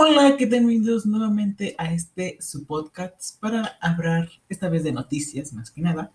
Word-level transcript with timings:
Hola, 0.00 0.36
¿qué 0.36 0.46
tal? 0.46 0.60
Bienvenidos 0.60 1.06
nuevamente 1.06 1.74
a 1.76 1.92
este 1.92 2.38
su 2.40 2.64
podcast 2.66 3.36
para 3.40 3.76
hablar 3.80 4.28
esta 4.48 4.68
vez 4.68 4.84
de 4.84 4.92
noticias, 4.92 5.52
más 5.52 5.72
que 5.72 5.80
nada. 5.80 6.12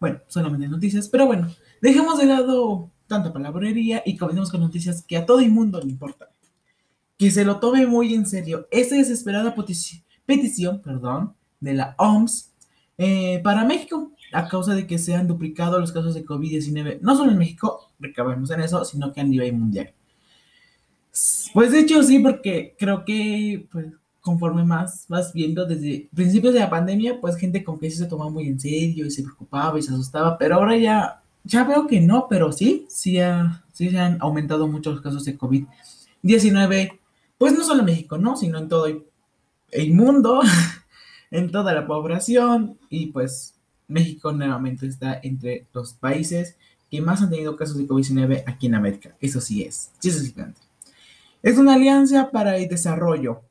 Bueno, 0.00 0.20
solamente 0.28 0.66
noticias, 0.66 1.10
pero 1.10 1.26
bueno, 1.26 1.48
dejemos 1.82 2.18
de 2.18 2.24
lado 2.24 2.90
tanta 3.06 3.30
palabrería 3.30 4.02
y 4.06 4.16
comencemos 4.16 4.50
con 4.50 4.62
noticias 4.62 5.04
que 5.06 5.18
a 5.18 5.26
todo 5.26 5.40
el 5.40 5.50
mundo 5.50 5.78
le 5.78 5.90
importan. 5.90 6.28
Que 7.18 7.30
se 7.30 7.44
lo 7.44 7.60
tome 7.60 7.86
muy 7.86 8.14
en 8.14 8.24
serio. 8.24 8.66
Esta 8.70 8.96
desesperada 8.96 9.54
petición 10.24 10.80
perdón, 10.80 11.34
de 11.60 11.74
la 11.74 11.96
OMS 11.98 12.54
eh, 12.96 13.42
para 13.44 13.66
México 13.66 14.10
a 14.32 14.48
causa 14.48 14.74
de 14.74 14.86
que 14.86 14.96
se 14.96 15.14
han 15.14 15.28
duplicado 15.28 15.78
los 15.78 15.92
casos 15.92 16.14
de 16.14 16.24
COVID-19, 16.24 17.00
no 17.02 17.14
solo 17.14 17.30
en 17.32 17.36
México, 17.36 17.92
recabemos 18.00 18.50
en 18.52 18.60
eso, 18.60 18.86
sino 18.86 19.12
que 19.12 19.20
a 19.20 19.24
nivel 19.24 19.52
mundial. 19.52 19.92
Pues 21.52 21.72
de 21.72 21.80
hecho 21.80 22.02
sí, 22.02 22.18
porque 22.18 22.74
creo 22.78 23.04
que 23.04 23.66
pues, 23.70 23.86
conforme 24.20 24.64
más 24.64 25.06
vas 25.08 25.32
viendo 25.32 25.64
desde 25.64 26.08
principios 26.14 26.54
de 26.54 26.60
la 26.60 26.70
pandemia, 26.70 27.20
pues 27.20 27.36
gente 27.36 27.64
con 27.64 27.78
que 27.78 27.90
se 27.90 28.06
tomaba 28.06 28.30
muy 28.30 28.46
en 28.46 28.60
serio 28.60 29.06
y 29.06 29.10
se 29.10 29.22
preocupaba 29.22 29.78
y 29.78 29.82
se 29.82 29.92
asustaba, 29.92 30.36
pero 30.36 30.56
ahora 30.56 30.76
ya, 30.76 31.22
ya 31.44 31.64
veo 31.64 31.86
que 31.86 32.00
no, 32.00 32.26
pero 32.28 32.52
sí, 32.52 32.86
sí, 32.88 33.18
sí 33.72 33.90
se 33.90 33.98
han 33.98 34.18
aumentado 34.20 34.68
mucho 34.68 34.92
los 34.92 35.00
casos 35.00 35.24
de 35.24 35.38
COVID-19, 35.38 36.98
pues 37.38 37.52
no 37.56 37.64
solo 37.64 37.80
en 37.80 37.86
México, 37.86 38.18
¿no? 38.18 38.36
Sino 38.36 38.58
en 38.58 38.68
todo 38.68 38.86
el 39.70 39.94
mundo, 39.94 40.42
en 41.30 41.50
toda 41.50 41.72
la 41.72 41.86
población 41.86 42.78
y 42.90 43.06
pues 43.06 43.54
México 43.86 44.32
nuevamente 44.32 44.86
está 44.86 45.18
entre 45.22 45.66
los 45.72 45.94
países 45.94 46.56
que 46.90 47.00
más 47.00 47.22
han 47.22 47.30
tenido 47.30 47.56
casos 47.56 47.78
de 47.78 47.86
COVID-19 47.86 48.44
aquí 48.46 48.66
en 48.66 48.74
América. 48.74 49.16
Eso 49.20 49.40
sí 49.40 49.62
es, 49.62 49.90
sí 49.98 50.10
es 50.10 50.22
gigante. 50.22 50.67
Es 51.42 51.58
una 51.58 51.74
alianza 51.74 52.30
para 52.30 52.56
el 52.56 52.68
desarrollo. 52.68 53.42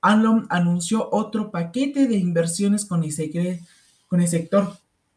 Alom 0.00 0.46
anunció 0.50 1.08
otro 1.12 1.50
paquete 1.50 2.08
de 2.08 2.16
inversiones 2.16 2.84
con 2.84 3.04
el, 3.04 3.12
sector 4.28 4.76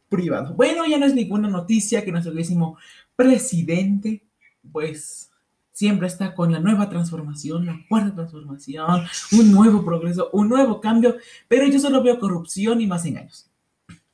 privado. 0.09 0.53
Bueno, 0.53 0.85
ya 0.85 0.99
no 0.99 1.05
es 1.05 1.16
ninguna 1.16 1.47
noticia 1.47 2.05
que 2.05 2.11
nuestro 2.11 2.31
queridísimo 2.31 2.77
presidente, 3.16 4.23
pues, 4.71 5.31
siempre 5.71 6.07
está 6.07 6.35
con 6.35 6.52
la 6.52 6.59
nueva 6.59 6.88
transformación, 6.88 7.66
la 7.66 7.83
cuarta 7.89 8.16
transformación, 8.16 9.05
un 9.31 9.51
nuevo 9.51 9.83
progreso, 9.83 10.29
un 10.31 10.47
nuevo 10.47 10.79
cambio, 10.79 11.17
pero 11.47 11.67
yo 11.67 11.79
solo 11.79 12.03
veo 12.03 12.19
corrupción 12.19 12.79
y 12.79 12.88
más 12.88 13.05
engaños. 13.05 13.49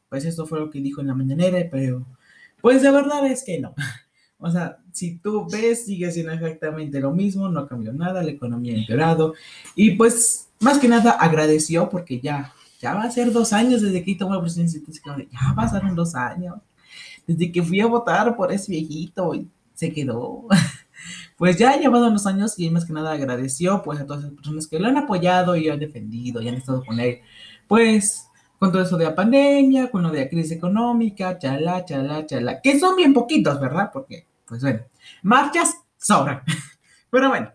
Pues 0.10 0.26
esto 0.26 0.46
fue 0.46 0.60
lo 0.60 0.70
que 0.70 0.82
dijo 0.82 1.02
en 1.02 1.08
la 1.08 1.14
mañanera, 1.14 1.60
pero 1.70 2.06
pues 2.62 2.82
de 2.82 2.92
verdad 2.92 3.26
es 3.28 3.44
que 3.44 3.60
no. 3.60 3.76
O 4.42 4.50
sea, 4.50 4.80
si 4.92 5.18
tú 5.18 5.48
ves, 5.50 5.86
sigue 5.86 6.12
siendo 6.12 6.32
exactamente 6.32 7.00
lo 7.00 7.12
mismo, 7.12 7.48
no 7.48 7.68
cambió 7.68 7.94
nada, 7.94 8.24
la 8.24 8.32
economía 8.32 8.74
ha 8.74 8.80
empeorado. 8.80 9.36
Y 9.76 9.92
pues, 9.92 10.50
más 10.60 10.80
que 10.80 10.88
nada, 10.88 11.12
agradeció 11.12 11.90
porque 11.90 12.20
ya, 12.20 12.52
ya 12.82 12.96
va 12.96 13.04
a 13.04 13.12
ser 13.12 13.32
dos 13.32 13.54
años 13.54 13.82
desde 13.82 14.04
que 14.04 14.16
tomó 14.16 14.34
la 14.34 14.42
presidencia. 14.42 14.82
Ya 15.32 15.56
pasaron 15.56 15.96
dos 15.96 16.16
años. 16.16 16.56
Desde 17.28 17.52
que 17.52 17.62
fui 17.62 17.80
a 17.82 17.86
votar 17.86 18.36
por 18.36 18.52
ese 18.52 18.72
viejito 18.72 19.36
y 19.36 19.48
se 19.74 19.94
quedó. 19.94 20.48
Pues 21.36 21.58
ya 21.58 21.72
ha 21.72 21.78
llevado 21.78 22.08
unos 22.08 22.28
años 22.28 22.60
y 22.60 22.70
más 22.70 22.86
que 22.86 22.94
nada 22.94 23.14
agradeció 23.14 23.82
pues 23.82 24.00
a 24.00 24.06
todas 24.06 24.22
las 24.22 24.34
personas 24.34 24.68
que 24.68 24.80
lo 24.80 24.88
han 24.88 24.98
apoyado 24.98 25.56
y 25.56 25.68
han 25.68 25.80
defendido 25.80 26.40
y 26.40 26.48
han 26.48 26.54
estado 26.54 26.86
con 26.86 27.00
él. 27.00 27.22
Pues 27.68 28.28
con 28.60 28.72
todo 28.72 28.84
eso 28.84 28.96
de 28.96 29.06
la 29.06 29.16
pandemia, 29.16 29.90
con 29.90 30.04
lo 30.04 30.12
de 30.12 30.20
la 30.20 30.30
crisis 30.30 30.52
económica, 30.52 31.40
chala, 31.40 31.84
chala, 31.84 32.28
chala, 32.28 32.62
que 32.62 32.80
son 32.80 32.96
bien 32.96 33.12
poquitos, 33.12 33.60
¿verdad? 33.60 33.90
Porque 33.92 34.28
pues 34.52 34.64
bueno, 34.64 34.82
marchas 35.24 35.78
sobran. 35.98 36.42
Pero 37.10 37.30
bueno, 37.30 37.54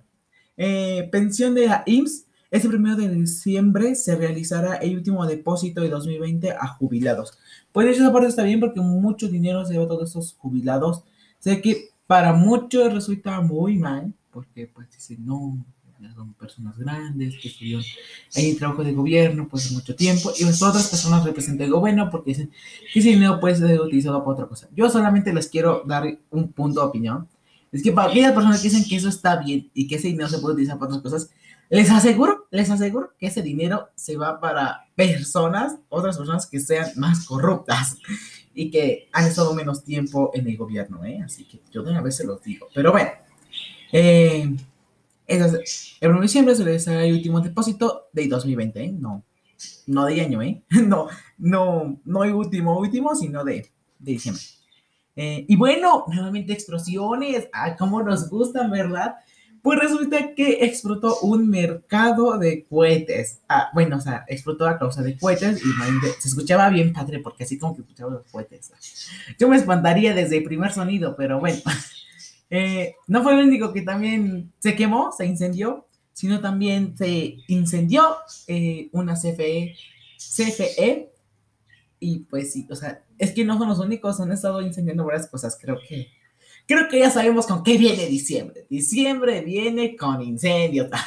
eh, 0.56 1.06
pensión 1.12 1.54
de 1.54 1.66
la 1.66 1.82
IMSS. 1.84 2.24
Este 2.50 2.70
primero 2.70 2.96
de 2.96 3.10
diciembre 3.10 3.94
se 3.96 4.16
realizará 4.16 4.76
el 4.76 4.96
último 4.96 5.26
depósito 5.26 5.82
de 5.82 5.90
2020 5.90 6.52
a 6.52 6.66
jubilados. 6.68 7.38
Pues 7.70 7.86
esa 7.88 8.10
parte 8.10 8.28
está 8.28 8.44
bien 8.44 8.60
porque 8.60 8.80
mucho 8.80 9.28
dinero 9.28 9.66
se 9.66 9.76
va 9.76 9.84
a 9.84 9.88
todos 9.88 10.08
esos 10.08 10.36
jubilados. 10.38 11.04
Sé 11.38 11.60
que 11.60 11.90
para 12.06 12.32
muchos 12.32 12.90
resulta 12.94 13.42
muy 13.42 13.76
mal, 13.76 14.14
porque 14.30 14.66
pues 14.66 14.90
dicen, 14.90 15.26
no, 15.26 15.66
son 16.14 16.34
personas 16.34 16.76
grandes 16.78 17.36
que 17.40 17.48
estuvieron 17.48 17.82
en 18.34 18.56
trabajo 18.58 18.84
de 18.84 18.92
gobierno 18.92 19.48
pues 19.48 19.70
mucho 19.72 19.94
tiempo 19.94 20.32
y 20.38 20.44
pues 20.44 20.62
otras 20.62 20.88
personas 20.88 21.24
representan 21.24 21.66
el 21.66 21.72
gobierno 21.72 22.10
porque 22.10 22.30
dicen 22.30 22.50
que 22.92 23.00
ese 23.00 23.10
dinero 23.10 23.40
puede 23.40 23.56
ser 23.56 23.80
utilizado 23.80 24.20
para 24.20 24.32
otra 24.32 24.46
cosa. 24.46 24.68
Yo 24.74 24.88
solamente 24.90 25.32
les 25.32 25.48
quiero 25.48 25.82
dar 25.86 26.18
un 26.30 26.52
punto 26.52 26.80
de 26.80 26.86
opinión. 26.86 27.28
Es 27.72 27.82
que 27.82 27.92
para 27.92 28.10
aquellas 28.10 28.32
personas 28.32 28.60
que 28.60 28.68
dicen 28.68 28.84
que 28.88 28.96
eso 28.96 29.08
está 29.08 29.36
bien 29.36 29.70
y 29.74 29.86
que 29.86 29.96
ese 29.96 30.08
dinero 30.08 30.28
se 30.28 30.38
puede 30.38 30.54
utilizar 30.54 30.78
para 30.78 30.94
otras 30.94 31.02
cosas, 31.02 31.30
les 31.68 31.90
aseguro, 31.90 32.46
les 32.50 32.70
aseguro 32.70 33.12
que 33.18 33.26
ese 33.26 33.42
dinero 33.42 33.88
se 33.96 34.16
va 34.16 34.40
para 34.40 34.86
personas, 34.94 35.76
otras 35.88 36.16
personas 36.16 36.46
que 36.46 36.60
sean 36.60 36.86
más 36.96 37.26
corruptas 37.26 37.96
y 38.54 38.70
que 38.70 39.08
han 39.12 39.26
estado 39.26 39.52
menos 39.52 39.82
tiempo 39.82 40.30
en 40.32 40.46
el 40.46 40.56
gobierno, 40.56 41.04
¿eh? 41.04 41.20
Así 41.24 41.44
que 41.44 41.60
yo 41.72 41.82
de 41.82 41.90
una 41.90 42.00
vez 42.00 42.16
se 42.16 42.24
los 42.24 42.42
digo. 42.42 42.68
Pero 42.72 42.92
bueno, 42.92 43.10
eh, 43.92 44.56
es, 45.26 45.96
el 46.00 46.10
1 46.10 46.20
de 46.20 46.22
diciembre 46.22 46.54
se 46.54 46.64
les 46.64 46.84
da 46.84 47.04
el 47.04 47.14
último 47.14 47.40
depósito 47.40 48.08
de 48.12 48.28
2020, 48.28 48.84
¿eh? 48.84 48.92
No, 48.92 49.24
no 49.86 50.04
de 50.04 50.20
año, 50.20 50.42
¿eh? 50.42 50.62
No, 50.70 51.08
no, 51.38 52.00
no 52.04 52.24
el 52.24 52.34
último, 52.34 52.78
último, 52.78 53.14
sino 53.14 53.44
de, 53.44 53.70
de 53.98 54.12
diciembre. 54.12 54.42
Eh, 55.16 55.46
y 55.48 55.56
bueno, 55.56 56.04
nuevamente 56.08 56.52
explosiones, 56.52 57.48
ah, 57.52 57.76
cómo 57.76 58.02
nos 58.02 58.28
gustan, 58.28 58.70
¿verdad? 58.70 59.16
Pues 59.62 59.80
resulta 59.80 60.34
que 60.34 60.64
explotó 60.64 61.18
un 61.22 61.48
mercado 61.48 62.38
de 62.38 62.64
cohetes. 62.66 63.40
Ah, 63.48 63.70
bueno, 63.74 63.96
o 63.96 64.00
sea, 64.00 64.24
explotó 64.28 64.66
a 64.66 64.78
causa 64.78 65.02
de 65.02 65.18
cohetes 65.18 65.60
y 65.60 66.20
se 66.20 66.28
escuchaba 66.28 66.68
bien 66.68 66.92
padre 66.92 67.18
porque 67.18 67.44
así 67.44 67.58
como 67.58 67.74
que 67.74 67.80
escuchaba 67.80 68.12
los 68.12 68.30
cohetes. 68.30 68.70
Yo 69.40 69.48
me 69.48 69.56
espantaría 69.56 70.14
desde 70.14 70.36
el 70.36 70.44
primer 70.44 70.72
sonido, 70.72 71.16
pero 71.16 71.40
bueno. 71.40 71.58
Eh, 72.50 72.94
no 73.06 73.22
fue 73.22 73.34
el 73.34 73.46
único 73.46 73.72
que 73.72 73.82
también 73.82 74.52
se 74.58 74.76
quemó, 74.76 75.12
se 75.12 75.26
incendió, 75.26 75.86
sino 76.12 76.40
también 76.40 76.96
se 76.96 77.36
incendió 77.48 78.16
eh, 78.46 78.88
una 78.92 79.14
CFE, 79.14 79.74
CFE, 80.16 81.12
y 81.98 82.20
pues 82.20 82.52
sí, 82.52 82.66
o 82.70 82.74
sea, 82.74 83.02
es 83.18 83.32
que 83.32 83.44
no 83.44 83.58
son 83.58 83.68
los 83.68 83.78
únicos, 83.78 84.20
han 84.20 84.32
estado 84.32 84.60
incendiando 84.60 85.04
varias 85.04 85.28
cosas, 85.28 85.58
creo 85.60 85.78
que, 85.88 86.08
creo 86.66 86.88
que 86.88 87.00
ya 87.00 87.10
sabemos 87.10 87.46
con 87.46 87.62
qué 87.62 87.78
viene 87.78 88.06
diciembre. 88.06 88.66
Diciembre 88.70 89.42
viene 89.42 89.96
con 89.96 90.22
incendios. 90.22 90.88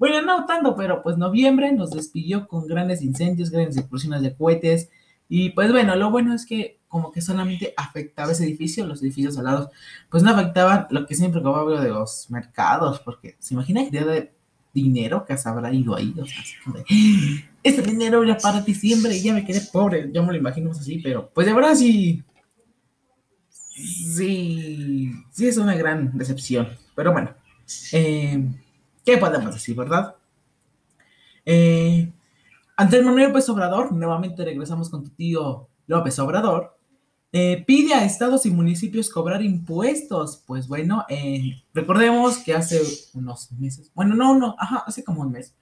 Bueno, 0.00 0.22
no 0.22 0.46
tanto, 0.46 0.76
pero 0.76 1.02
pues 1.02 1.18
noviembre 1.18 1.72
nos 1.72 1.90
despidió 1.90 2.46
con 2.46 2.68
grandes 2.68 3.02
incendios, 3.02 3.50
grandes 3.50 3.76
explosiones 3.76 4.22
de 4.22 4.32
cohetes, 4.36 4.90
y 5.28 5.50
pues 5.50 5.72
bueno, 5.72 5.96
lo 5.96 6.12
bueno 6.12 6.34
es 6.34 6.46
que 6.46 6.77
como 6.88 7.12
que 7.12 7.20
solamente 7.20 7.74
afectaba 7.76 8.32
ese 8.32 8.44
edificio, 8.44 8.86
los 8.86 9.02
edificios 9.02 9.38
al 9.38 9.70
pues 10.10 10.22
no 10.22 10.30
afectaban 10.30 10.86
lo 10.90 11.06
que 11.06 11.14
siempre 11.14 11.40
hablo 11.44 11.80
de 11.80 11.90
los 11.90 12.30
mercados, 12.30 13.00
porque 13.00 13.36
se 13.38 13.54
imagina 13.54 13.88
que 13.88 14.04
de 14.04 14.32
dinero 14.72 15.24
que 15.24 15.36
se 15.36 15.48
habrá 15.48 15.72
ido 15.72 15.94
ahí, 15.94 16.14
o 16.18 16.24
sea, 16.24 16.42
este 17.62 17.82
dinero 17.82 18.22
era 18.22 18.38
para 18.38 18.60
diciembre 18.60 19.16
y 19.16 19.22
ya 19.22 19.34
me 19.34 19.44
quedé 19.44 19.60
pobre, 19.72 20.10
yo 20.12 20.22
me 20.22 20.32
lo 20.32 20.38
imagino 20.38 20.70
así, 20.70 20.98
pero 20.98 21.30
pues 21.30 21.46
de 21.46 21.52
verdad 21.52 21.74
sí, 21.74 22.22
sí, 23.50 25.12
sí 25.30 25.46
es 25.46 25.56
una 25.56 25.74
gran 25.74 26.16
decepción, 26.16 26.68
pero 26.94 27.12
bueno, 27.12 27.34
eh, 27.92 28.44
¿qué 29.04 29.18
podemos 29.18 29.54
decir, 29.54 29.76
verdad? 29.76 30.14
Eh, 31.44 32.12
ante 32.76 33.02
Manuel 33.02 33.28
López 33.28 33.48
Obrador, 33.48 33.92
nuevamente 33.92 34.44
regresamos 34.44 34.88
con 34.88 35.02
tu 35.02 35.10
tío 35.10 35.68
López 35.86 36.18
Obrador, 36.18 36.77
eh, 37.32 37.62
pide 37.66 37.94
a 37.94 38.04
estados 38.04 38.46
y 38.46 38.50
municipios 38.50 39.10
cobrar 39.10 39.42
impuestos. 39.42 40.42
Pues 40.46 40.68
bueno, 40.68 41.04
eh, 41.08 41.62
recordemos 41.74 42.38
que 42.38 42.54
hace 42.54 42.80
unos 43.14 43.52
meses, 43.52 43.90
bueno, 43.94 44.14
no, 44.14 44.38
no, 44.38 44.56
ajá, 44.58 44.84
hace 44.86 45.04
como 45.04 45.22
un 45.22 45.32
mes, 45.32 45.54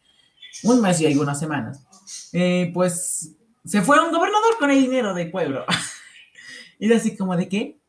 un 0.62 0.80
mes 0.80 1.00
y 1.00 1.06
algunas 1.06 1.38
semanas, 1.38 1.84
eh, 2.32 2.70
pues 2.72 3.34
se 3.64 3.82
fue 3.82 3.98
un 3.98 4.12
gobernador 4.12 4.58
con 4.58 4.70
el 4.70 4.80
dinero 4.80 5.12
del 5.12 5.30
pueblo. 5.30 5.64
y 6.78 6.92
así 6.92 7.16
como 7.16 7.36
de 7.36 7.48
que 7.48 7.80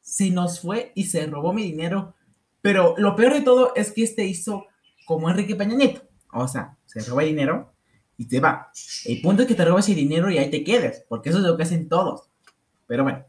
se 0.00 0.30
nos 0.30 0.60
fue 0.60 0.92
y 0.94 1.04
se 1.04 1.26
robó 1.26 1.52
mi 1.52 1.62
dinero. 1.62 2.14
Pero 2.60 2.94
lo 2.98 3.16
peor 3.16 3.34
de 3.34 3.40
todo 3.40 3.72
es 3.74 3.92
que 3.92 4.02
este 4.02 4.24
hizo 4.24 4.66
como 5.06 5.30
Enrique 5.30 5.56
Peña 5.56 5.74
Nieto. 5.74 6.02
O 6.32 6.48
sea, 6.48 6.76
se 6.86 7.00
roba 7.00 7.22
el 7.22 7.30
dinero 7.30 7.72
y 8.16 8.26
te 8.26 8.40
va. 8.40 8.70
El 9.04 9.20
punto 9.20 9.42
es 9.42 9.48
que 9.48 9.54
te 9.54 9.64
robas 9.64 9.88
el 9.88 9.96
dinero 9.96 10.30
y 10.30 10.38
ahí 10.38 10.50
te 10.50 10.64
quedes, 10.64 11.04
porque 11.08 11.30
eso 11.30 11.38
es 11.38 11.44
lo 11.44 11.56
que 11.56 11.64
hacen 11.64 11.88
todos. 11.88 12.31
Pero 12.92 13.04
bueno, 13.04 13.24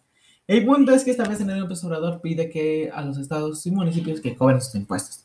el 0.45 0.65
punto 0.65 0.91
es 0.91 1.05
que 1.05 1.11
esta 1.11 1.25
vez 1.25 1.39
el 1.39 1.57
López 1.57 1.81
Obrador 1.85 2.19
pide 2.19 2.49
que 2.49 2.91
a 2.93 3.01
los 3.01 3.17
estados 3.17 3.65
y 3.65 3.71
municipios 3.71 4.19
que 4.19 4.35
cobren 4.35 4.61
sus 4.61 4.75
impuestos. 4.75 5.23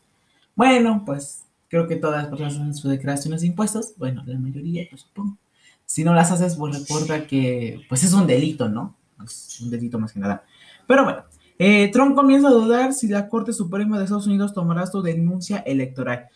Bueno, 0.54 1.02
pues 1.04 1.42
creo 1.66 1.88
que 1.88 1.96
todas 1.96 2.22
las 2.22 2.28
personas 2.28 2.54
hacen 2.54 2.72
sus 2.72 2.88
declaraciones 2.88 3.40
de 3.40 3.48
impuestos. 3.48 3.94
Bueno, 3.96 4.22
la 4.24 4.38
mayoría, 4.38 4.86
pues 4.88 5.02
supongo. 5.02 5.36
Si 5.84 6.04
no 6.04 6.14
las 6.14 6.30
haces, 6.30 6.54
pues 6.54 6.78
recuerda 6.78 7.26
que 7.26 7.80
pues 7.88 8.04
es 8.04 8.12
un 8.12 8.28
delito, 8.28 8.68
¿no? 8.68 8.94
Es 9.24 9.58
un 9.60 9.70
delito 9.70 9.98
más 9.98 10.12
que 10.12 10.20
nada. 10.20 10.44
Pero 10.86 11.02
bueno, 11.02 11.24
eh, 11.58 11.90
Trump 11.92 12.14
comienza 12.14 12.46
a 12.46 12.52
dudar 12.52 12.94
si 12.94 13.08
la 13.08 13.28
Corte 13.28 13.52
Suprema 13.52 13.98
de 13.98 14.04
Estados 14.04 14.28
Unidos 14.28 14.54
tomará 14.54 14.86
su 14.86 15.02
denuncia 15.02 15.64
electoral. 15.66 16.28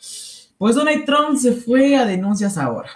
Pues 0.59 0.75
Donald 0.75 1.05
Trump 1.05 1.39
se 1.39 1.53
fue 1.53 1.95
a 1.95 2.05
denuncias 2.05 2.59
ahora. 2.59 2.91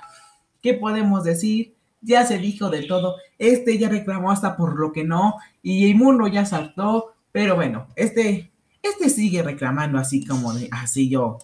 ¿Qué 0.60 0.74
podemos 0.74 1.22
decir? 1.22 1.75
Ya 2.06 2.24
se 2.24 2.38
dijo 2.38 2.70
de 2.70 2.84
todo. 2.84 3.16
Este 3.36 3.76
ya 3.78 3.88
reclamó 3.88 4.30
hasta 4.30 4.56
por 4.56 4.78
lo 4.78 4.92
que 4.92 5.02
no. 5.02 5.34
Y 5.60 5.86
Inmuno 5.86 6.28
ya 6.28 6.46
saltó. 6.46 7.14
Pero 7.32 7.56
bueno, 7.56 7.88
este, 7.96 8.52
este 8.80 9.10
sigue 9.10 9.42
reclamando 9.42 9.98
así 9.98 10.24
como 10.24 10.54
de, 10.54 10.68
así 10.70 11.08
yo, 11.10 11.38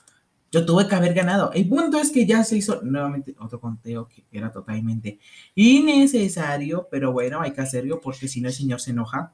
yo 0.52 0.64
tuve 0.64 0.86
que 0.86 0.94
haber 0.94 1.14
ganado. 1.14 1.50
El 1.52 1.68
punto 1.68 1.98
es 1.98 2.12
que 2.12 2.24
ya 2.24 2.44
se 2.44 2.56
hizo 2.56 2.80
nuevamente 2.82 3.34
otro 3.40 3.60
conteo 3.60 4.06
que 4.06 4.24
era 4.30 4.52
totalmente 4.52 5.18
innecesario, 5.56 6.86
pero 6.90 7.12
bueno, 7.12 7.40
hay 7.40 7.50
que 7.52 7.60
hacerlo 7.60 8.00
porque 8.00 8.28
si 8.28 8.40
no 8.40 8.48
el 8.48 8.54
señor 8.54 8.80
se 8.80 8.92
enoja. 8.92 9.32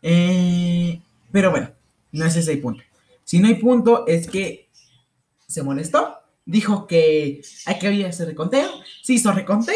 Eh, 0.00 1.02
pero 1.32 1.50
bueno, 1.50 1.70
no 2.12 2.24
es 2.24 2.36
ese 2.36 2.52
el 2.52 2.60
punto. 2.60 2.82
Si 3.24 3.40
no 3.40 3.48
hay 3.48 3.56
punto, 3.56 4.06
es 4.06 4.28
que 4.28 4.70
se 5.48 5.64
molestó, 5.64 6.18
dijo 6.44 6.86
que 6.86 7.42
hay 7.66 7.78
que 7.78 8.06
hacer 8.06 8.28
reconteo, 8.28 8.70
se 9.02 9.14
hizo 9.14 9.32
reconteo, 9.32 9.74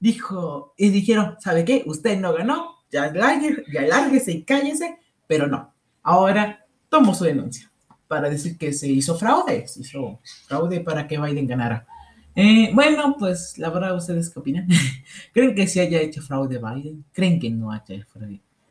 dijo, 0.00 0.74
y 0.76 0.90
dijeron, 0.90 1.36
¿sabe 1.40 1.64
qué? 1.64 1.82
Usted 1.86 2.18
no 2.18 2.32
ganó, 2.32 2.76
ya, 2.90 3.12
ya 3.12 3.82
lárguese 3.82 4.32
y 4.32 4.42
cállese, 4.42 4.98
pero 5.26 5.46
no. 5.46 5.72
Ahora 6.02 6.64
tomó 6.88 7.14
su 7.14 7.24
denuncia 7.24 7.70
para 8.06 8.30
decir 8.30 8.56
que 8.56 8.72
se 8.72 8.88
hizo 8.88 9.16
fraude, 9.16 9.66
se 9.68 9.80
hizo 9.80 10.20
fraude 10.46 10.80
para 10.80 11.06
que 11.06 11.18
Biden 11.18 11.46
ganara. 11.46 11.86
Eh, 12.34 12.70
bueno, 12.72 13.16
pues 13.18 13.58
la 13.58 13.70
verdad, 13.70 13.96
¿ustedes 13.96 14.30
qué 14.30 14.38
opinan? 14.38 14.68
¿Creen 15.34 15.54
que 15.54 15.66
se 15.66 15.80
haya 15.80 16.00
hecho 16.00 16.22
fraude 16.22 16.58
Biden? 16.58 17.04
¿Creen 17.12 17.40
que 17.40 17.50
no 17.50 17.72
haya 17.72 18.06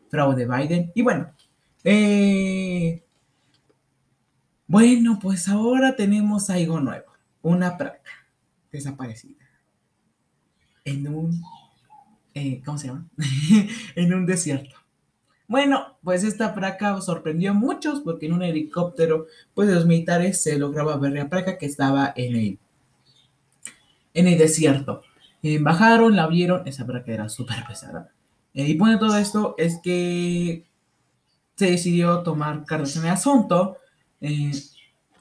fraude 0.10 0.48
Biden? 0.48 0.92
Y 0.96 1.02
bueno, 1.02 1.32
eh, 1.84 3.04
bueno, 4.66 5.20
pues 5.22 5.48
ahora 5.48 5.96
tenemos 5.96 6.50
algo 6.50 6.80
nuevo, 6.80 7.12
una 7.42 7.78
placa 7.78 8.12
desaparecida 8.72 9.47
en 10.88 11.08
un, 11.08 11.42
eh, 12.34 12.62
¿cómo 12.66 12.78
se 12.78 12.88
llama? 12.88 13.06
en 13.96 14.14
un 14.14 14.26
desierto. 14.26 14.76
Bueno, 15.48 15.98
pues 16.04 16.24
esta 16.24 16.54
placa 16.54 17.00
sorprendió 17.02 17.52
a 17.52 17.54
muchos 17.54 18.02
porque 18.02 18.26
en 18.26 18.34
un 18.34 18.44
helicóptero, 18.44 19.28
pues 19.54 19.68
de 19.68 19.76
los 19.76 19.86
militares 19.86 20.42
se 20.42 20.58
lograba 20.58 20.98
ver 20.98 21.14
la 21.14 21.30
placa 21.30 21.58
que 21.58 21.66
estaba 21.66 22.14
en 22.16 22.36
el, 22.36 22.60
en 24.14 24.28
el 24.28 24.38
desierto. 24.38 25.02
Eh, 25.44 25.60
bajaron, 25.60 26.16
la 26.16 26.28
vieron, 26.28 26.68
esa 26.68 26.86
placa 26.86 27.12
era 27.12 27.30
súper 27.30 27.64
pesada. 27.68 28.12
Eh, 28.54 28.68
y 28.68 28.78
bueno, 28.78 29.00
todo 29.00 29.18
esto 29.18 29.56
es 29.58 29.80
que 29.82 30.66
se 31.56 31.72
decidió 31.72 32.20
tomar 32.20 32.66
cartas 32.66 32.96
en 32.98 33.04
el 33.04 33.12
asunto 33.12 33.78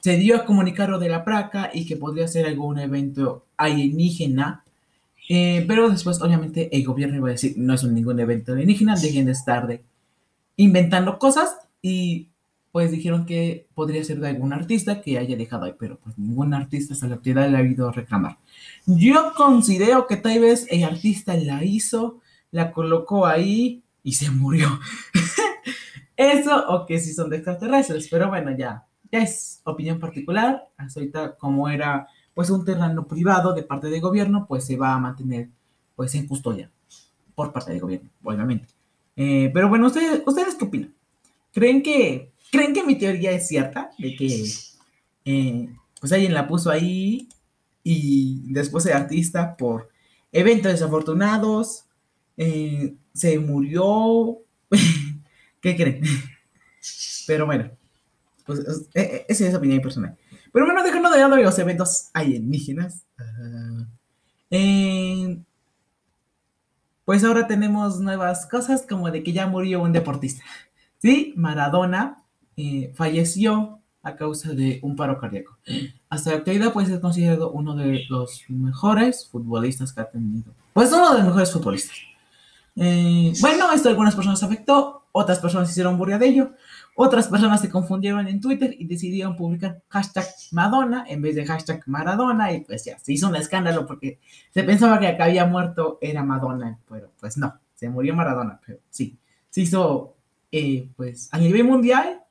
se 0.07 0.15
dio 0.15 0.37
a 0.37 0.45
comunicar 0.45 0.89
lo 0.89 0.99
de 0.99 1.09
la 1.09 1.25
placa 1.25 1.69
y 1.73 1.85
que 1.85 1.97
podría 1.97 2.29
ser 2.29 2.45
algún 2.45 2.79
evento 2.79 3.45
alienígena. 3.57 4.63
Eh, 5.29 5.65
pero 5.67 5.89
después, 5.89 6.21
obviamente, 6.21 6.75
el 6.75 6.85
gobierno 6.85 7.17
iba 7.17 7.27
a 7.27 7.31
decir, 7.31 7.55
no 7.57 7.73
es 7.73 7.83
un 7.83 7.93
ningún 7.93 8.19
evento 8.19 8.53
alienígena, 8.53 8.95
dejen 8.95 9.25
de 9.25 9.33
estar 9.33 9.67
de 9.67 9.83
inventando 10.55 11.19
cosas 11.19 11.55
y 11.81 12.29
pues 12.71 12.91
dijeron 12.91 13.25
que 13.25 13.67
podría 13.73 14.03
ser 14.03 14.19
de 14.19 14.29
algún 14.29 14.53
artista 14.53 15.01
que 15.01 15.17
haya 15.17 15.35
dejado 15.35 15.65
ahí, 15.65 15.73
pero 15.79 15.97
pues 15.99 16.17
ningún 16.17 16.53
artista 16.53 16.93
hasta 16.93 17.07
la 17.07 17.15
actualidad 17.15 17.49
le 17.49 17.57
ha 17.57 17.63
ido 17.63 17.89
a 17.89 17.91
reclamar. 17.91 18.37
Yo 18.85 19.33
considero 19.35 20.05
que 20.05 20.17
tal 20.17 20.39
vez 20.39 20.67
el 20.69 20.83
artista 20.83 21.35
la 21.35 21.63
hizo, 21.63 22.21
la 22.51 22.71
colocó 22.71 23.25
ahí 23.25 23.83
y 24.03 24.13
se 24.13 24.29
murió. 24.29 24.79
Eso 26.17 26.67
o 26.69 26.85
que 26.85 26.99
si 26.99 27.13
son 27.13 27.29
de 27.29 27.37
extraterrestres, 27.37 28.07
pero 28.09 28.27
bueno, 28.29 28.55
ya 28.55 28.85
es 29.11 29.61
opinión 29.63 29.99
particular, 29.99 30.67
hasta 30.77 30.99
ahorita 30.99 31.35
como 31.37 31.69
era 31.69 32.07
pues 32.37 32.51
un 32.51 32.63
terreno 32.63 33.07
privado 33.07 33.51
de 33.51 33.63
parte 33.63 33.87
del 33.89 33.99
gobierno, 33.99 34.45
pues 34.47 34.63
se 34.63 34.77
va 34.77 34.93
a 34.93 34.99
mantener 34.99 35.49
pues 35.95 36.13
en 36.13 36.27
custodia 36.27 36.69
por 37.33 37.51
parte 37.51 37.71
del 37.71 37.81
gobierno, 37.81 38.11
obviamente. 38.23 38.67
Eh, 39.15 39.49
pero 39.51 39.69
bueno, 39.69 39.87
¿ustedes, 39.87 40.21
¿ustedes 40.23 40.53
qué 40.53 40.65
opinan? 40.65 40.93
¿Creen 41.51 41.81
que, 41.81 42.31
¿Creen 42.51 42.75
que 42.75 42.83
mi 42.83 42.93
teoría 42.93 43.31
es 43.31 43.47
cierta? 43.47 43.89
De 43.97 44.15
que 44.15 44.45
eh, 45.25 45.69
pues 45.99 46.13
alguien 46.13 46.35
la 46.35 46.47
puso 46.47 46.69
ahí 46.69 47.27
y 47.81 48.53
después 48.53 48.85
el 48.85 48.93
artista 48.93 49.57
por 49.57 49.89
eventos 50.31 50.71
desafortunados 50.71 51.85
eh, 52.37 52.93
se 53.15 53.39
murió. 53.39 54.37
¿Qué 55.59 55.75
creen? 55.75 56.03
Pero 57.25 57.47
bueno, 57.47 57.71
pues, 58.45 58.59
esa 58.93 59.47
es 59.47 59.55
opinión 59.55 59.81
personal. 59.81 60.15
Pero 60.57 60.65
bueno, 60.65 60.81
dejando 60.81 61.11
de 61.11 61.19
lado 61.19 61.37
los 61.37 61.59
eventos 61.59 62.09
alienígenas. 62.15 63.05
Uh, 64.49 65.35
pues 67.05 67.23
ahora 67.23 67.45
tenemos 67.45 67.99
nuevas 67.99 68.47
cosas 68.47 68.83
como 68.89 69.11
de 69.11 69.21
que 69.21 69.33
ya 69.33 69.45
murió 69.45 69.83
un 69.83 69.93
deportista. 69.93 70.43
Sí, 70.97 71.35
Maradona 71.37 72.23
eh, 72.55 72.91
falleció 72.95 73.81
a 74.01 74.15
causa 74.15 74.53
de 74.53 74.79
un 74.81 74.95
paro 74.95 75.19
cardíaco. 75.19 75.59
Hasta 76.09 76.31
la 76.31 76.37
actualidad 76.37 76.73
pues 76.73 76.89
es 76.89 76.99
considerado 77.01 77.51
uno 77.51 77.75
de 77.75 78.05
los 78.09 78.43
mejores 78.49 79.27
futbolistas 79.27 79.93
que 79.93 80.01
ha 80.01 80.09
tenido. 80.09 80.51
Pues 80.73 80.91
uno 80.91 81.11
de 81.11 81.17
los 81.17 81.25
mejores 81.27 81.53
futbolistas. 81.53 81.97
Eh, 82.77 83.31
bueno, 83.41 83.71
esto 83.71 83.89
a 83.89 83.91
algunas 83.91 84.15
personas 84.15 84.41
afectó, 84.41 85.03
otras 85.17 85.39
personas 85.39 85.69
hicieron 85.71 85.97
burla 85.97 86.19
de 86.19 86.27
ello. 86.27 86.51
Otras 86.95 87.27
personas 87.27 87.59
se 87.61 87.69
confundieron 87.69 88.27
en 88.27 88.39
Twitter 88.39 88.75
y 88.77 88.85
decidieron 88.85 89.35
publicar 89.35 89.81
hashtag 89.89 90.25
Madonna 90.51 91.05
en 91.07 91.21
vez 91.21 91.35
de 91.35 91.45
hashtag 91.45 91.81
Maradona 91.87 92.51
y 92.53 92.61
pues 92.61 92.85
ya, 92.85 92.99
se 92.99 93.13
hizo 93.13 93.27
un 93.27 93.35
escándalo 93.35 93.85
porque 93.87 94.19
se 94.51 94.63
pensaba 94.63 94.99
que 94.99 95.07
acá 95.07 95.25
había 95.25 95.45
muerto 95.45 95.97
era 96.01 96.23
Madonna, 96.23 96.79
pero 96.87 97.11
pues 97.19 97.37
no, 97.37 97.59
se 97.73 97.89
murió 97.89 98.13
Maradona, 98.15 98.59
pero 98.63 98.79
sí, 98.91 99.17
se 99.49 99.61
hizo 99.61 100.15
eh, 100.51 100.89
pues 100.95 101.29
a 101.31 101.39
nivel 101.39 101.63
mundial 101.63 102.21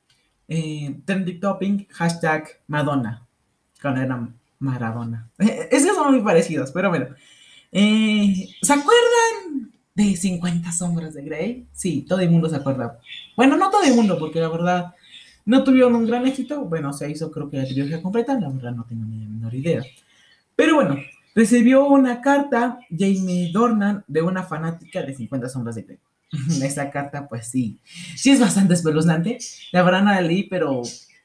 eh, 0.47 1.01
trending 1.03 1.39
topping 1.41 1.87
hashtag 1.89 2.47
Madonna 2.67 3.27
cuando 3.81 4.01
era 4.01 4.29
Maradona. 4.59 5.29
Esos 5.37 5.95
son 5.95 6.13
muy 6.13 6.23
parecidos, 6.23 6.71
pero 6.71 6.89
bueno. 6.89 7.07
Eh, 7.71 8.47
¿Se 8.61 8.73
acuerdan 8.73 9.73
de 9.97 10.15
50 10.15 10.71
sombras 10.71 11.15
de 11.15 11.23
Grey. 11.23 11.67
Sí, 11.73 12.05
todo 12.07 12.19
el 12.19 12.29
mundo 12.29 12.47
se 12.47 12.55
acuerda. 12.55 12.99
Bueno, 13.35 13.57
no 13.57 13.71
todo 13.71 13.81
el 13.81 13.95
mundo, 13.95 14.19
porque 14.19 14.39
la 14.39 14.47
verdad 14.47 14.93
no 15.43 15.63
tuvieron 15.63 15.95
un 15.95 16.05
gran 16.05 16.27
éxito. 16.27 16.65
Bueno, 16.65 16.93
se 16.93 17.09
hizo 17.09 17.31
creo 17.31 17.49
que 17.49 17.57
la 17.57 17.65
trilogía 17.65 18.01
completa, 18.01 18.39
la 18.39 18.49
verdad 18.49 18.73
no 18.73 18.85
tengo 18.85 19.05
ni 19.05 19.19
la 19.19 19.27
menor 19.27 19.55
idea. 19.55 19.83
Pero 20.55 20.75
bueno, 20.75 20.97
recibió 21.33 21.87
una 21.87 22.21
carta 22.21 22.77
Jamie 22.91 23.51
Dornan 23.51 24.03
de 24.07 24.21
una 24.21 24.43
fanática 24.43 25.01
de 25.01 25.15
50 25.15 25.49
sombras 25.49 25.75
de 25.75 25.81
Grey. 25.81 25.99
Esa 26.61 26.91
carta, 26.91 27.27
pues 27.27 27.47
sí, 27.47 27.79
sí 28.15 28.29
es 28.29 28.39
bastante 28.39 28.75
espeluznante. 28.75 29.39
La 29.71 29.81
verdad 29.81 30.03
no 30.03 30.11
la 30.11 30.21
leí, 30.21 30.43
pero 30.43 30.83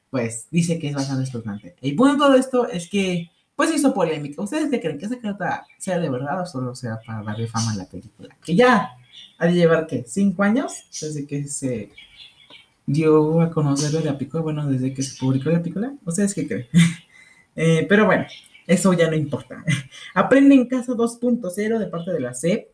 pues 0.09 0.47
dice 0.49 0.79
que 0.79 0.87
es 0.87 0.95
bastante 0.95 1.25
espeluznante. 1.25 1.75
El 1.79 1.95
punto 1.95 2.13
de 2.13 2.19
todo 2.19 2.35
esto 2.35 2.67
es 2.67 2.89
que 2.89 3.29
pues 3.55 3.73
hizo 3.73 3.93
polémica. 3.93 4.41
¿Ustedes 4.41 4.69
qué 4.69 4.79
creen 4.79 4.97
que 4.97 5.05
esa 5.05 5.19
carta 5.19 5.65
sea 5.77 5.99
de 5.99 6.09
verdad 6.09 6.41
o 6.41 6.45
solo 6.45 6.75
sea 6.75 6.99
para 7.05 7.23
darle 7.23 7.47
fama 7.47 7.73
a 7.73 7.75
la 7.75 7.85
película? 7.85 8.35
Que 8.43 8.55
ya 8.55 8.91
ha 9.37 9.47
de 9.47 9.53
llevar, 9.53 9.87
¿qué? 9.87 10.03
¿Cinco 10.07 10.43
años? 10.43 10.73
Desde 11.01 11.25
que 11.27 11.47
se 11.47 11.91
dio 12.85 13.41
a 13.41 13.51
conocer 13.51 14.03
la 14.03 14.17
película, 14.17 14.43
bueno, 14.43 14.67
desde 14.67 14.93
que 14.93 15.03
se 15.03 15.17
publicó 15.19 15.49
la 15.49 15.61
película. 15.61 15.93
¿Ustedes 16.05 16.33
qué 16.33 16.47
creen? 16.47 16.67
Eh, 17.55 17.85
pero 17.87 18.07
bueno, 18.07 18.25
eso 18.65 18.93
ya 18.93 19.07
no 19.07 19.15
importa. 19.15 19.63
Aprende 20.15 20.55
en 20.55 20.67
casa 20.67 20.93
2.0 20.93 21.77
de 21.77 21.85
parte 21.85 22.11
de 22.11 22.19
la 22.19 22.33
SEP. 22.33 22.67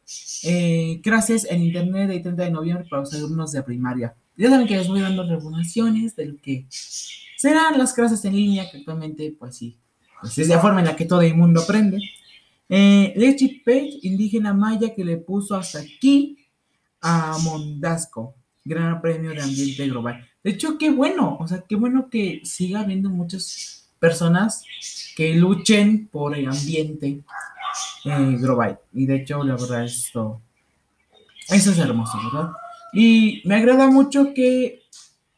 Eh, 0.43 1.01
en 1.03 1.61
internet 1.61 2.09
el 2.09 2.21
30 2.21 2.43
de 2.43 2.51
noviembre 2.51 2.87
para 2.89 3.01
los 3.01 3.13
alumnos 3.13 3.51
de 3.51 3.61
primaria. 3.61 4.15
Ya 4.37 4.49
saben 4.49 4.67
que 4.67 4.77
les 4.77 4.87
voy 4.87 5.01
dando 5.01 5.27
regulaciones 5.27 6.15
de 6.15 6.27
lo 6.27 6.37
que 6.41 6.65
serán 6.69 7.77
las 7.77 7.91
clases 7.91 8.23
en 8.23 8.37
línea, 8.37 8.71
que 8.71 8.77
actualmente, 8.77 9.35
pues 9.37 9.57
sí, 9.57 9.77
pues 10.21 10.37
es 10.37 10.47
la 10.47 10.59
forma 10.59 10.79
en 10.79 10.87
la 10.87 10.95
que 10.95 11.05
todo 11.05 11.21
el 11.21 11.35
mundo 11.35 11.61
aprende. 11.61 11.99
Eh, 12.67 13.13
Lechi 13.15 13.61
Page, 13.65 13.99
indígena 14.03 14.53
maya 14.53 14.93
que 14.93 15.03
le 15.03 15.17
puso 15.17 15.55
hasta 15.55 15.79
aquí 15.79 16.37
a 17.01 17.37
Mondasco, 17.43 18.35
Gran 18.63 19.01
Premio 19.01 19.31
de 19.31 19.41
Ambiente 19.41 19.87
Global. 19.87 20.27
De 20.43 20.51
hecho, 20.51 20.77
qué 20.77 20.89
bueno, 20.89 21.37
o 21.39 21.47
sea, 21.47 21.63
qué 21.67 21.75
bueno 21.75 22.09
que 22.09 22.41
siga 22.43 22.81
habiendo 22.81 23.09
muchas 23.09 23.89
personas 23.99 24.63
que 25.15 25.35
luchen 25.35 26.07
por 26.07 26.35
el 26.35 26.47
ambiente 26.47 27.23
eh, 28.05 28.35
global. 28.39 28.79
Y 28.93 29.05
de 29.05 29.17
hecho, 29.17 29.43
la 29.43 29.55
verdad, 29.55 29.83
esto, 29.83 30.41
eso 31.49 31.71
es 31.71 31.77
hermoso, 31.77 32.17
¿verdad? 32.31 32.51
Y 32.93 33.41
me 33.45 33.55
agrada 33.55 33.89
mucho 33.89 34.33
que 34.33 34.83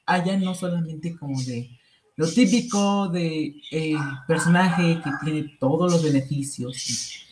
haya 0.05 0.37
no 0.37 0.53
solamente 0.53 1.15
como 1.17 1.41
de 1.41 1.69
lo 2.15 2.27
típico 2.27 3.09
de 3.09 3.55
eh, 3.71 3.95
personaje 4.27 5.01
que 5.03 5.11
tiene 5.23 5.57
todos 5.59 5.91
los 5.91 6.03
beneficios 6.03 7.25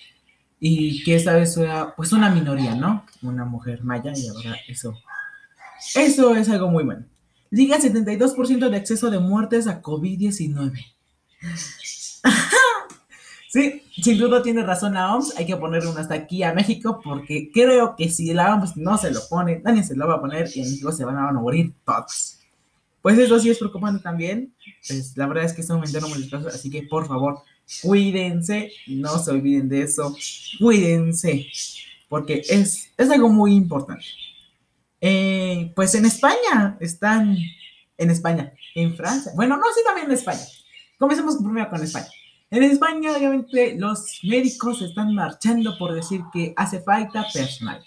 y, 0.59 1.03
que 1.03 1.15
esta 1.15 1.33
vez 1.33 1.53
sea 1.53 1.93
pues 1.95 2.11
una 2.11 2.29
minoría, 2.29 2.75
¿no? 2.75 3.05
Una 3.21 3.45
mujer 3.45 3.83
maya 3.83 4.13
y 4.15 4.27
ahora 4.27 4.57
eso, 4.67 4.93
eso 5.95 6.35
es 6.35 6.49
algo 6.49 6.69
muy 6.69 6.83
bueno. 6.83 7.05
Liga 7.51 7.79
72% 7.79 8.69
de 8.69 8.77
acceso 8.77 9.09
de 9.09 9.19
muertes 9.19 9.67
a 9.67 9.81
COVID-19. 9.81 10.73
Sí, 13.51 13.81
sin 13.99 14.19
duda 14.19 14.43
tiene 14.43 14.61
razón 14.61 14.93
la 14.93 15.11
OMS, 15.15 15.35
hay 15.35 15.47
que 15.47 15.57
ponerle 15.57 15.89
una 15.89 16.01
hasta 16.01 16.13
aquí 16.13 16.43
a 16.43 16.53
México 16.53 17.01
porque 17.03 17.49
creo 17.51 17.95
que 17.95 18.07
si 18.07 18.31
la 18.31 18.53
OMS 18.53 18.77
no 18.77 18.95
se 18.99 19.09
lo 19.09 19.21
pone, 19.27 19.59
nadie 19.65 19.83
se 19.83 19.95
lo 19.95 20.07
va 20.07 20.17
a 20.17 20.21
poner 20.21 20.47
y 20.53 20.61
en 20.61 20.69
México 20.69 20.91
se 20.91 21.03
van 21.03 21.17
a 21.17 21.31
morir 21.31 21.73
todos. 21.83 22.38
Pues 23.01 23.17
eso 23.17 23.39
sí 23.39 23.49
es 23.49 23.57
preocupante 23.57 24.03
también, 24.03 24.53
pues 24.87 25.15
la 25.15 25.27
verdad 25.27 25.45
es 25.45 25.53
que 25.53 25.61
están 25.61 25.77
aumentando 25.77 26.09
muchos 26.09 26.29
casos, 26.29 26.53
así 26.53 26.69
que 26.69 26.83
por 26.83 27.07
favor, 27.07 27.39
cuídense, 27.81 28.71
no 28.87 29.17
se 29.19 29.31
olviden 29.31 29.69
de 29.69 29.83
eso, 29.83 30.15
cuídense, 30.59 31.47
porque 32.09 32.41
es, 32.49 32.91
es 32.97 33.09
algo 33.09 33.29
muy 33.29 33.53
importante. 33.55 34.05
Eh, 35.01 35.71
pues 35.75 35.95
en 35.95 36.05
España 36.05 36.77
están, 36.81 37.37
en 37.97 38.11
España, 38.11 38.53
en 38.75 38.95
Francia, 38.95 39.31
bueno, 39.35 39.55
no, 39.55 39.63
sí 39.73 39.81
también 39.85 40.07
en 40.07 40.13
España. 40.13 40.41
Comencemos 40.97 41.37
primero 41.37 41.69
con 41.69 41.81
España. 41.81 42.09
En 42.51 42.63
España, 42.63 43.15
obviamente, 43.15 43.75
los 43.77 44.19
médicos 44.23 44.81
están 44.81 45.13
marchando 45.13 45.77
por 45.77 45.93
decir 45.93 46.21
que 46.33 46.53
hace 46.57 46.81
falta 46.81 47.25
personal. 47.31 47.81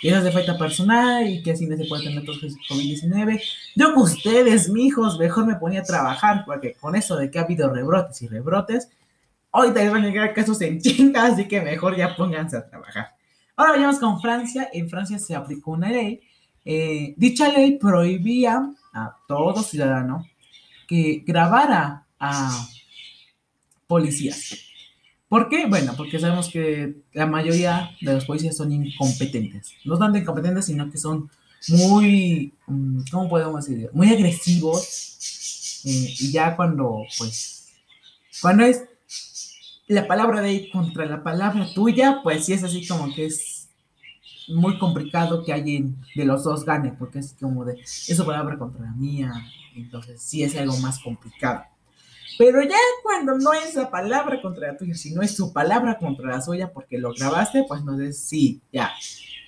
Que 0.00 0.14
hace 0.14 0.30
falta 0.32 0.58
personal 0.58 1.28
y 1.28 1.42
que 1.42 1.52
así 1.52 1.66
no 1.66 1.76
se 1.76 1.84
puede 1.86 2.04
tener 2.04 2.24
todo 2.24 2.36
COVID-19. 2.36 3.42
Yo 3.74 3.94
con 3.94 4.02
ustedes, 4.02 4.68
mijos, 4.68 5.18
mejor 5.18 5.46
me 5.46 5.56
ponía 5.56 5.80
a 5.80 5.84
trabajar 5.84 6.44
porque 6.44 6.74
con 6.74 6.94
eso 6.94 7.16
de 7.16 7.30
que 7.30 7.38
ha 7.38 7.42
habido 7.42 7.72
rebrotes 7.72 8.20
y 8.22 8.28
rebrotes, 8.28 8.88
hoy 9.50 9.72
te 9.72 9.88
van 9.88 10.04
a 10.04 10.06
llegar 10.06 10.34
casos 10.34 10.60
en 10.60 10.80
chinga, 10.80 11.26
así 11.26 11.46
que 11.46 11.60
mejor 11.60 11.96
ya 11.96 12.14
pónganse 12.16 12.56
a 12.56 12.66
trabajar. 12.66 13.14
Ahora 13.56 13.72
vayamos 13.72 13.98
con 13.98 14.20
Francia. 14.20 14.68
En 14.72 14.88
Francia 14.88 15.18
se 15.18 15.34
aplicó 15.34 15.72
una 15.72 15.90
ley. 15.90 16.20
Eh, 16.64 17.14
dicha 17.16 17.48
ley 17.48 17.78
prohibía 17.78 18.72
a 18.92 19.16
todo 19.26 19.62
ciudadano 19.62 20.26
que 20.86 21.22
grabara 21.26 22.06
a 22.18 22.66
policías. 23.86 24.71
¿Por 25.32 25.48
qué? 25.48 25.64
Bueno, 25.64 25.94
porque 25.96 26.20
sabemos 26.20 26.50
que 26.50 26.94
la 27.14 27.24
mayoría 27.24 27.96
de 28.02 28.12
los 28.12 28.26
policías 28.26 28.54
son 28.54 28.70
incompetentes. 28.70 29.72
No 29.82 29.96
tanto 29.96 30.18
incompetentes, 30.18 30.66
sino 30.66 30.90
que 30.90 30.98
son 30.98 31.30
muy, 31.68 32.52
mm, 32.66 33.04
¿cómo 33.10 33.30
podemos 33.30 33.64
decir? 33.64 33.88
Muy 33.94 34.12
agresivos. 34.12 35.80
Eh, 35.86 36.14
y 36.20 36.32
ya 36.32 36.54
cuando, 36.54 37.04
pues, 37.16 37.72
cuando 38.42 38.64
es 38.64 38.84
la 39.86 40.06
palabra 40.06 40.42
de 40.42 40.48
ahí 40.50 40.70
contra 40.70 41.06
la 41.06 41.22
palabra 41.22 41.66
tuya, 41.72 42.20
pues 42.22 42.44
sí 42.44 42.52
es 42.52 42.62
así 42.62 42.86
como 42.86 43.14
que 43.14 43.24
es 43.24 43.70
muy 44.48 44.78
complicado 44.78 45.44
que 45.46 45.54
alguien 45.54 45.96
de 46.14 46.26
los 46.26 46.44
dos 46.44 46.66
gane, 46.66 46.92
porque 46.92 47.20
es 47.20 47.34
como 47.40 47.64
de, 47.64 47.80
es 47.80 48.14
su 48.14 48.26
palabra 48.26 48.58
contra 48.58 48.82
la 48.82 48.92
mía, 48.92 49.32
entonces 49.74 50.20
sí 50.20 50.42
es 50.42 50.54
algo 50.56 50.76
más 50.76 50.98
complicado. 50.98 51.71
Pero 52.44 52.60
ya 52.60 52.74
cuando 53.04 53.38
no 53.38 53.52
es 53.52 53.76
la 53.76 53.88
palabra 53.88 54.42
contra 54.42 54.72
la 54.72 54.76
tuya, 54.76 54.96
sino 54.96 55.22
es 55.22 55.36
su 55.36 55.52
palabra 55.52 55.96
contra 55.96 56.28
la 56.28 56.40
suya 56.40 56.72
porque 56.72 56.98
lo 56.98 57.14
grabaste, 57.14 57.64
pues 57.68 57.82
entonces 57.82 58.18
sí, 58.18 58.60
ya, 58.72 58.90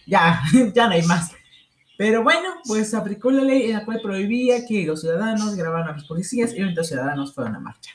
ya, 0.07 0.41
ya 0.73 0.87
no 0.87 0.93
hay 0.93 1.03
más. 1.03 1.33
Pero 1.99 2.23
bueno, 2.23 2.51
pues 2.65 2.95
aplicó 2.95 3.33
la 3.33 3.43
ley 3.43 3.65
en 3.65 3.73
la 3.73 3.85
cual 3.85 3.99
prohibía 4.01 4.65
que 4.65 4.87
los 4.87 5.01
ciudadanos 5.01 5.57
grabaran 5.57 5.89
a 5.89 5.93
los 5.95 6.05
policías 6.05 6.55
y 6.55 6.61
los 6.61 6.87
ciudadanos 6.87 7.35
fueron 7.35 7.57
a 7.57 7.59
marchar. 7.59 7.95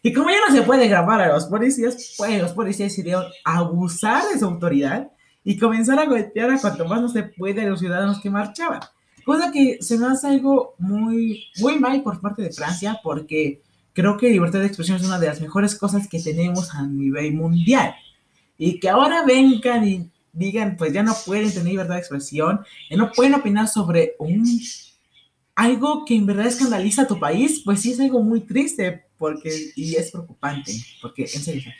Y 0.00 0.12
como 0.12 0.30
ya 0.30 0.36
no 0.48 0.54
se 0.54 0.62
puede 0.62 0.86
grabar 0.86 1.20
a 1.22 1.32
los 1.32 1.46
policías, 1.46 2.14
pues 2.16 2.40
los 2.40 2.52
policías 2.52 2.90
decidieron 2.90 3.24
abusar 3.44 4.22
de 4.32 4.38
su 4.38 4.44
autoridad 4.44 5.10
y 5.42 5.58
comenzar 5.58 5.98
a 5.98 6.06
golpear 6.06 6.50
a 6.50 6.60
cuanto 6.60 6.84
más 6.84 7.02
no 7.02 7.08
se 7.08 7.24
puede 7.24 7.62
a 7.62 7.68
los 7.68 7.80
ciudadanos 7.80 8.20
que 8.20 8.30
marchaban. 8.30 8.78
Cosa 9.24 9.50
que 9.50 9.78
se 9.80 9.98
me 9.98 10.06
hace 10.06 10.28
algo 10.28 10.76
muy, 10.78 11.46
muy 11.58 11.80
mal 11.80 12.00
por 12.04 12.20
parte 12.20 12.42
de 12.42 12.52
Francia 12.52 13.00
porque 13.02 13.60
creo 13.92 14.16
que 14.16 14.30
libertad 14.30 14.60
de 14.60 14.66
expresión 14.66 14.96
es 14.96 15.04
una 15.04 15.18
de 15.18 15.26
las 15.26 15.40
mejores 15.40 15.74
cosas 15.74 16.08
que 16.08 16.20
tenemos 16.20 16.74
a 16.74 16.86
nivel 16.86 17.32
mundial. 17.34 17.94
Y 18.58 18.78
que 18.78 18.88
ahora 18.88 19.24
vengan 19.24 19.86
y 19.88 20.10
digan, 20.32 20.76
pues 20.76 20.92
ya 20.92 21.02
no 21.02 21.14
pueden 21.26 21.50
tener 21.50 21.72
libertad 21.72 21.94
de 21.94 22.00
expresión, 22.00 22.60
y 22.88 22.96
no 22.96 23.10
pueden 23.12 23.34
opinar 23.34 23.68
sobre 23.68 24.14
un 24.18 24.44
algo 25.54 26.04
que 26.06 26.14
en 26.14 26.24
verdad 26.24 26.46
escandaliza 26.46 27.02
a 27.02 27.06
tu 27.06 27.18
país, 27.18 27.60
pues 27.64 27.80
sí 27.80 27.92
es 27.92 28.00
algo 28.00 28.22
muy 28.22 28.40
triste 28.40 29.04
porque, 29.18 29.72
y 29.76 29.94
es 29.94 30.10
preocupante, 30.10 30.72
porque 31.02 31.22
en 31.22 31.42
serio, 31.42 31.70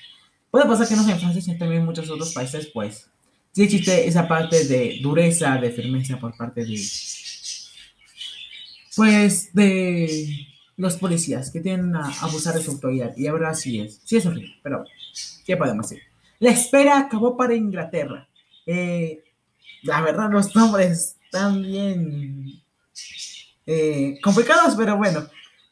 puede 0.50 0.66
pasar 0.66 0.86
que 0.86 0.96
no 0.96 1.08
en 1.08 1.18
Francia, 1.18 1.40
sino 1.40 1.56
también 1.56 1.86
muchos 1.86 2.10
otros 2.10 2.34
países, 2.34 2.66
pues 2.74 3.08
sí 3.52 3.62
existe 3.62 4.06
esa 4.06 4.28
parte 4.28 4.66
de 4.66 4.98
dureza, 5.00 5.56
de 5.56 5.70
firmeza 5.70 6.18
por 6.18 6.36
parte 6.36 6.66
de, 6.66 6.78
pues, 8.96 9.54
de 9.54 10.46
los 10.80 10.96
policías 10.96 11.50
que 11.50 11.60
tienen 11.60 11.94
a 11.94 12.10
abusar 12.22 12.54
de 12.54 12.62
su 12.62 12.70
autoridad. 12.70 13.14
Y 13.16 13.26
ahora 13.26 13.54
sí 13.54 13.80
es, 13.80 14.00
sí 14.04 14.16
es 14.16 14.26
horrible, 14.26 14.54
pero 14.62 14.84
¿qué 15.44 15.56
podemos 15.56 15.88
decir? 15.88 16.02
La 16.38 16.50
espera 16.50 16.98
acabó 16.98 17.36
para 17.36 17.54
Inglaterra. 17.54 18.26
Eh, 18.64 19.22
la 19.82 20.00
verdad, 20.00 20.30
los 20.30 20.56
nombres 20.56 21.16
están 21.22 21.62
bien 21.62 22.62
eh, 23.66 24.18
complicados, 24.22 24.74
pero 24.74 24.96
bueno. 24.96 25.28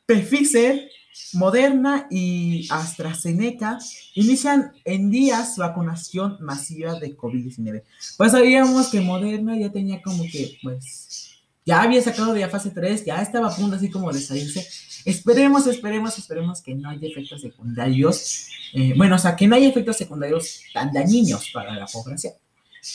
Pfizer, 0.06 0.90
Moderna 1.34 2.06
y 2.10 2.66
AstraZeneca 2.70 3.78
inician 4.14 4.72
en 4.84 5.10
días 5.10 5.56
vacunación 5.56 6.36
masiva 6.40 6.98
de 6.98 7.16
COVID-19. 7.16 7.82
Pues 8.16 8.32
sabíamos 8.32 8.88
que 8.88 9.00
Moderna 9.00 9.56
ya 9.58 9.70
tenía 9.70 10.02
como 10.02 10.22
que, 10.24 10.58
pues, 10.62 11.30
ya 11.64 11.82
había 11.82 12.00
sacado 12.00 12.32
de 12.32 12.40
la 12.40 12.48
fase 12.48 12.70
3, 12.70 13.04
ya 13.04 13.20
estaba 13.20 13.48
a 13.48 13.54
punto 13.54 13.76
así 13.76 13.90
como 13.90 14.10
de 14.10 14.20
salirse 14.20 14.66
Esperemos, 15.04 15.66
esperemos, 15.66 16.18
esperemos 16.18 16.62
que 16.62 16.74
no 16.74 16.90
haya 16.90 17.08
efectos 17.08 17.40
secundarios. 17.40 18.48
Eh, 18.72 18.94
bueno, 18.96 19.16
o 19.16 19.18
sea, 19.18 19.36
que 19.36 19.46
no 19.46 19.54
haya 19.56 19.68
efectos 19.68 19.96
secundarios 19.96 20.60
tan 20.72 20.92
dañinos 20.92 21.50
para 21.52 21.74
la 21.74 21.86
población. 21.86 22.34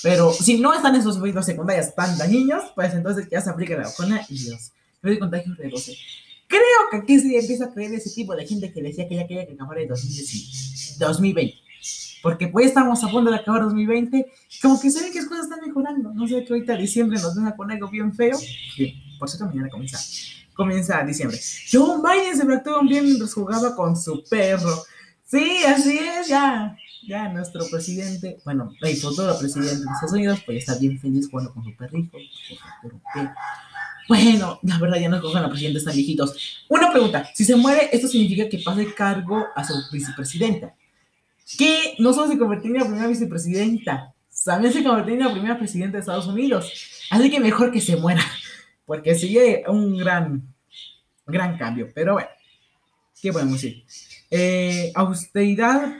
Pero 0.01 0.31
si 0.31 0.60
no 0.60 0.74
están 0.74 0.95
esos 0.95 1.17
efectos 1.17 1.45
secundarios 1.45 1.93
tan 1.95 2.17
dañinos, 2.17 2.72
pues 2.75 2.93
entonces 2.93 3.27
ya 3.29 3.41
se 3.41 3.50
aplica 3.50 3.75
la 3.75 3.83
vacuna 3.83 4.25
y 4.29 4.38
Dios. 4.38 4.72
Pero 5.01 5.13
el 5.13 5.19
contagio 5.19 5.53
reduce. 5.55 5.98
Creo 6.48 6.62
que 6.91 6.98
aquí 6.98 7.19
se 7.19 7.38
empieza 7.38 7.65
a 7.65 7.74
creer 7.74 7.93
ese 7.95 8.10
tipo 8.12 8.36
de 8.36 8.45
gente 8.45 8.72
que 8.72 8.81
decía 8.81 9.07
que 9.07 9.15
ya 9.15 9.27
quería 9.27 9.45
que 9.45 9.53
acabara 9.53 9.81
el 9.81 9.88
2020. 9.88 11.55
Porque 12.22 12.48
pues 12.48 12.67
estamos 12.67 13.03
a 13.03 13.10
punto 13.10 13.29
de 13.31 13.38
acabar 13.38 13.63
2020. 13.63 14.31
Como 14.62 14.79
que 14.79 14.89
se 14.89 15.01
ve 15.01 15.12
que 15.12 15.19
las 15.19 15.27
cosas 15.27 15.45
están 15.45 15.60
mejorando. 15.65 16.13
No 16.13 16.27
sé 16.27 16.43
que 16.45 16.53
ahorita 16.53 16.77
diciembre 16.77 17.19
nos 17.19 17.36
venga 17.36 17.55
con 17.55 17.69
algo 17.69 17.89
bien 17.89 18.13
feo. 18.13 18.38
Que 18.77 18.95
por 19.19 19.29
cierto, 19.29 19.48
mañana 19.48 19.69
comienza 19.69 19.98
comienza 20.53 21.03
diciembre. 21.03 21.39
Joe 21.72 21.98
Biden 22.01 22.38
se 22.38 22.45
fracturó 22.45 22.81
bien 22.81 23.05
mientras 23.05 23.33
jugaba 23.33 23.75
con 23.75 23.95
su 23.95 24.24
perro. 24.29 24.83
Sí, 25.25 25.63
así 25.65 25.98
es, 25.98 26.27
ya, 26.27 26.77
ya 27.07 27.29
nuestro 27.29 27.65
presidente, 27.69 28.39
bueno, 28.45 28.72
el 28.81 28.95
futuro 28.98 29.38
presidente 29.38 29.77
de 29.77 29.91
Estados 29.91 30.13
Unidos, 30.13 30.39
pues 30.45 30.60
está 30.60 30.75
bien 30.77 31.00
feliz 31.00 31.27
jugando 31.29 31.53
con 31.53 31.63
su 31.63 31.75
perrito. 31.75 32.17
Bueno, 34.07 34.60
la 34.63 34.77
verdad 34.79 35.00
ya 35.00 35.10
no 35.10 35.22
cojan 35.22 35.45
a 35.45 35.50
presidentes 35.50 35.86
tan 35.86 35.95
viejitos. 35.95 36.65
Una 36.69 36.91
pregunta, 36.91 37.29
si 37.33 37.45
se 37.45 37.55
muere, 37.55 37.89
esto 37.91 38.07
significa 38.07 38.50
que 38.50 38.60
pasa 38.60 38.81
el 38.81 38.93
cargo 38.93 39.45
a 39.55 39.63
su 39.63 39.74
vicepresidenta. 39.91 40.75
Que 41.57 41.95
no 42.00 42.13
solo 42.13 42.31
se 42.31 42.38
convertiría 42.38 42.77
en 42.77 42.83
la 42.83 42.88
primera 42.88 43.07
vicepresidenta, 43.07 44.13
también 44.45 44.74
se 44.74 44.83
convertiría 44.83 45.22
en 45.22 45.25
la 45.27 45.31
primera 45.31 45.57
presidenta 45.57 45.98
de 45.98 46.01
Estados 46.01 46.27
Unidos. 46.27 46.72
Así 47.10 47.29
que 47.29 47.39
mejor 47.39 47.72
que 47.72 47.81
se 47.81 47.95
muera 47.95 48.24
porque 48.85 49.15
sigue 49.15 49.63
un 49.67 49.97
gran, 49.97 50.53
gran 51.25 51.57
cambio. 51.57 51.89
Pero 51.93 52.13
bueno, 52.13 52.29
¿qué 53.21 53.31
podemos 53.31 53.61
decir? 53.61 53.83
Eh, 54.29 54.91
austeridad 54.95 55.93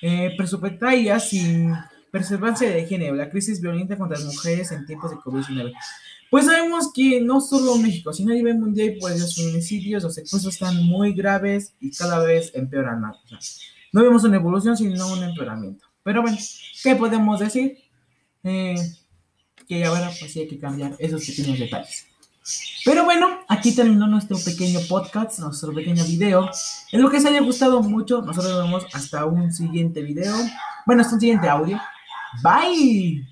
eh, 0.00 0.34
presupuestaria 0.36 1.20
sin 1.20 1.74
preservancia 2.10 2.68
de 2.68 2.86
género, 2.86 3.14
la 3.14 3.30
crisis 3.30 3.60
violenta 3.60 3.96
contra 3.96 4.18
las 4.18 4.26
mujeres 4.26 4.70
en 4.72 4.84
tiempos 4.84 5.10
de 5.10 5.16
COVID-19. 5.16 5.72
Pues 6.30 6.46
sabemos 6.46 6.92
que 6.94 7.20
no 7.20 7.40
solo 7.40 7.76
México, 7.76 8.12
sino 8.12 8.32
a 8.32 8.34
nivel 8.34 8.58
mundial, 8.58 8.96
pues 8.98 9.20
los 9.20 9.34
feminicidios, 9.34 10.02
los 10.02 10.14
secuestros 10.14 10.54
están 10.54 10.82
muy 10.84 11.12
graves 11.12 11.74
y 11.78 11.90
cada 11.90 12.18
vez 12.24 12.50
empeoran 12.54 13.00
más. 13.00 13.16
no 13.92 14.02
vemos 14.02 14.24
una 14.24 14.36
evolución, 14.36 14.76
sino 14.76 15.12
un 15.12 15.22
empeoramiento. 15.22 15.86
Pero 16.02 16.22
bueno, 16.22 16.38
¿qué 16.82 16.96
podemos 16.96 17.40
decir? 17.40 17.78
Eh, 18.44 18.74
que 19.68 19.84
ahora 19.84 20.10
pues 20.18 20.32
sí 20.32 20.40
hay 20.40 20.48
que 20.48 20.58
cambiar 20.58 20.94
esos 20.98 21.24
pequeños 21.26 21.58
detalles. 21.58 22.06
Pero 22.84 23.04
bueno, 23.04 23.40
aquí 23.48 23.72
terminó 23.72 24.06
nuestro 24.06 24.36
pequeño 24.36 24.80
podcast, 24.88 25.38
nuestro 25.38 25.72
pequeño 25.72 26.04
video. 26.04 26.50
Espero 26.50 27.08
que 27.08 27.18
les 27.18 27.26
haya 27.26 27.40
gustado 27.40 27.80
mucho. 27.82 28.22
Nosotros 28.22 28.52
nos 28.52 28.64
vemos 28.64 28.86
hasta 28.92 29.24
un 29.26 29.52
siguiente 29.52 30.02
video. 30.02 30.34
Bueno, 30.84 31.02
hasta 31.02 31.14
un 31.14 31.20
siguiente 31.20 31.48
audio. 31.48 31.80
Bye. 32.42 33.24